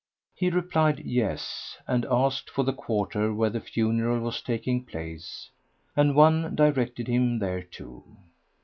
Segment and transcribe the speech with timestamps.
[0.37, 5.51] "[FN#83] He replied "Yes," and asked for the quarter where the funeral was taking place,
[5.95, 8.03] and one directed him thereto.